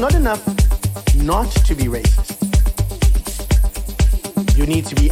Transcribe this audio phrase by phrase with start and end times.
[0.00, 0.42] not enough
[1.16, 2.38] not to be racist.
[4.56, 5.10] You need to be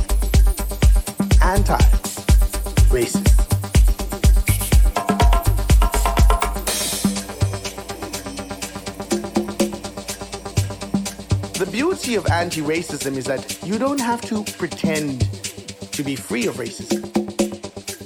[1.42, 1.76] anti
[2.88, 3.28] racist.
[11.58, 15.20] The beauty of anti racism is that you don't have to pretend
[15.92, 17.04] to be free of racism.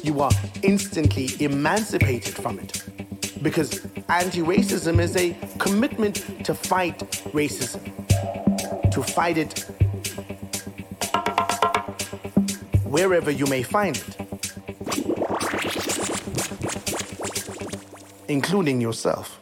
[0.04, 0.32] You are
[0.64, 2.82] instantly emancipated from it.
[3.40, 6.98] Because anti racism is a commitment to fight
[7.32, 7.80] racism,
[8.90, 9.60] to fight it
[12.84, 14.16] wherever you may find it,
[18.28, 19.41] including yourself.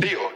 [0.00, 0.29] Tío,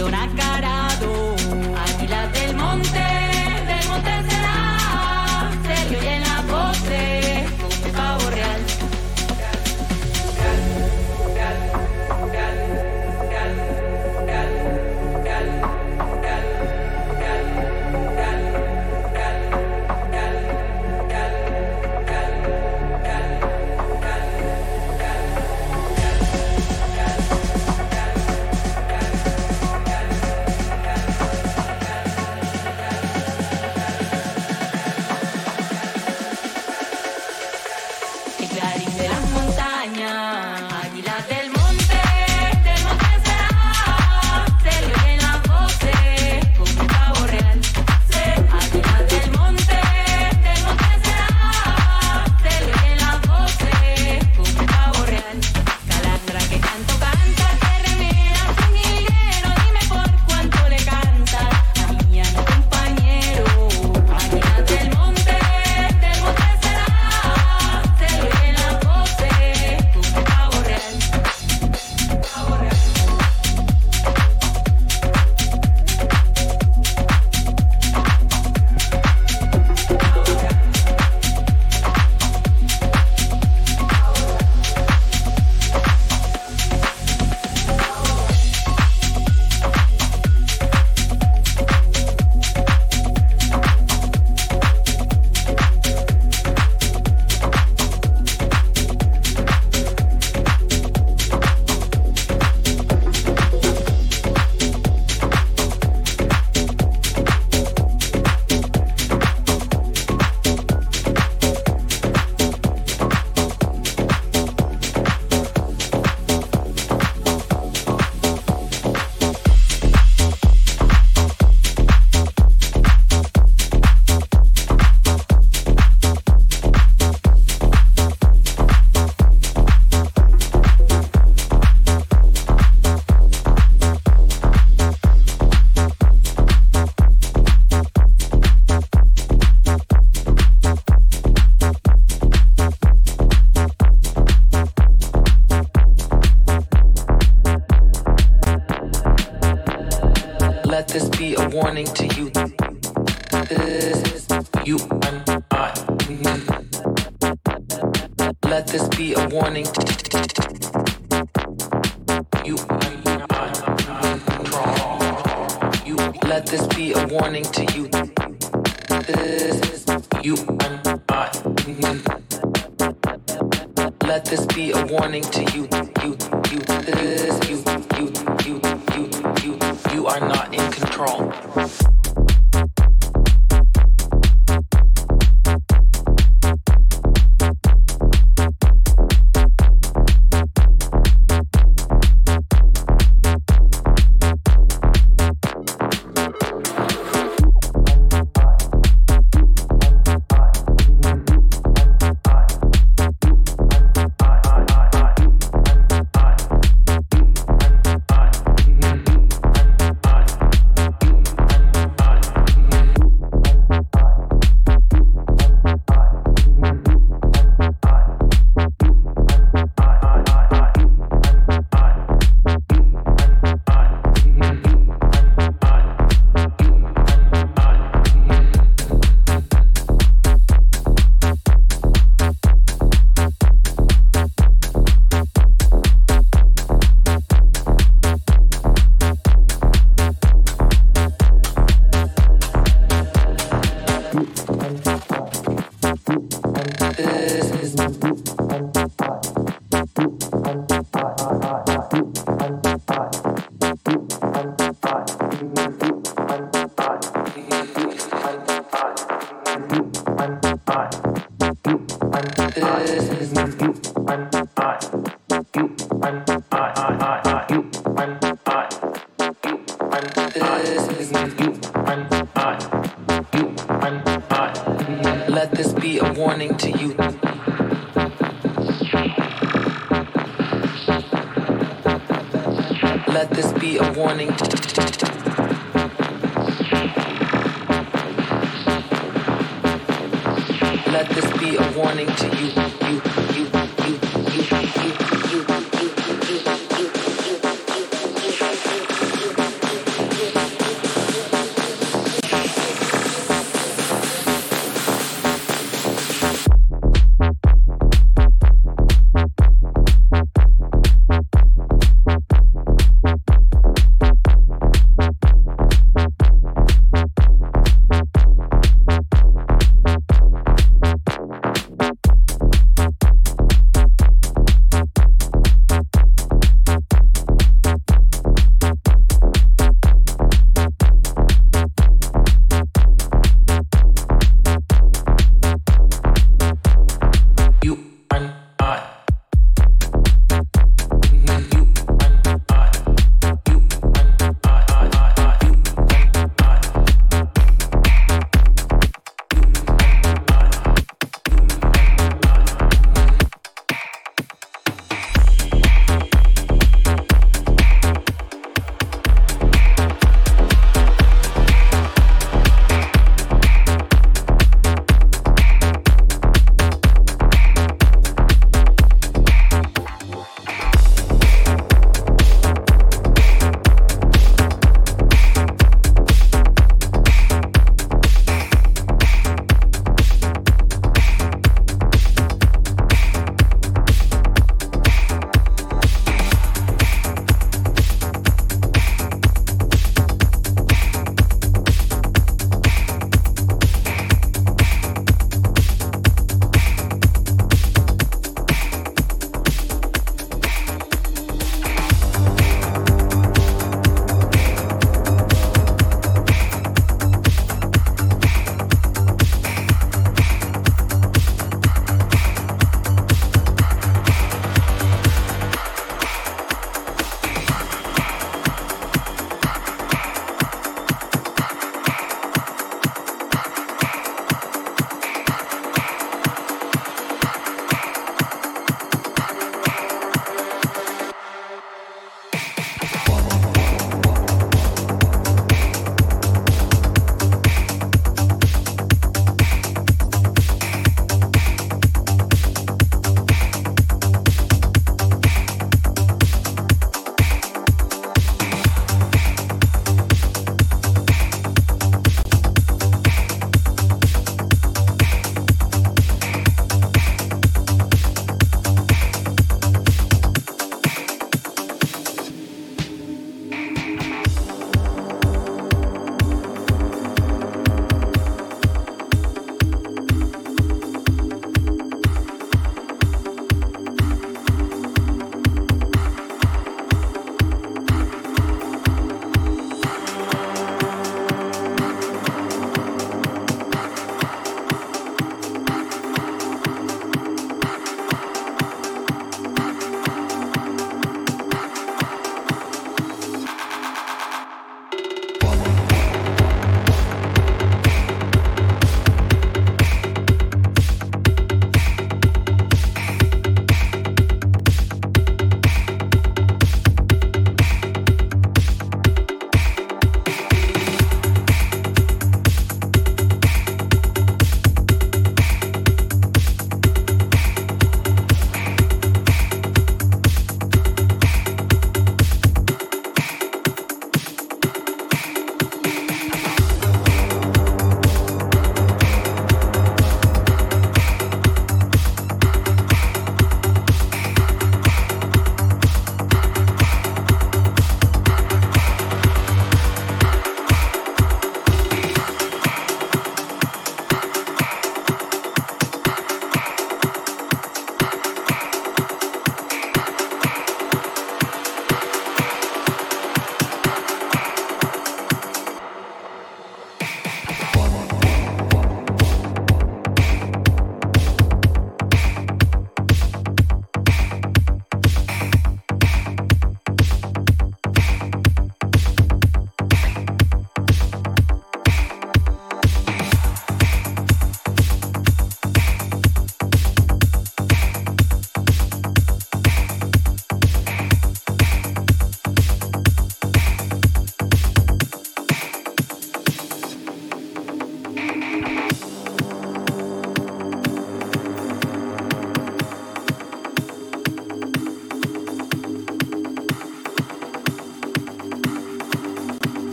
[0.00, 0.49] llorar.